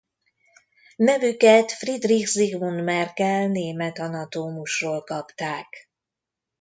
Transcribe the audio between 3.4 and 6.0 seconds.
német anatómusról kapták.